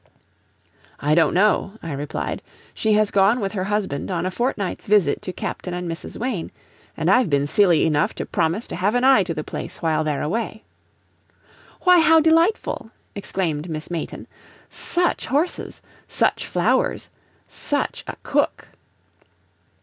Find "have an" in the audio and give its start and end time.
8.75-9.03